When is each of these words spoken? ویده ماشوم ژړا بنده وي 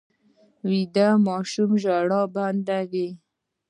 ویده 0.67 1.07
ماشوم 1.27 1.71
ژړا 1.83 2.21
بنده 2.35 2.79
وي 2.91 3.09